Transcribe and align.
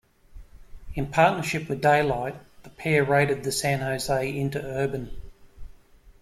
In 0.95 1.11
partnership 1.11 1.69
with 1.69 1.79
Daylight, 1.79 2.33
the 2.63 2.71
pair 2.71 3.03
raided 3.03 3.43
the 3.43 3.51
San 3.51 3.81
Jose 3.81 4.35
Interurban. 4.35 5.11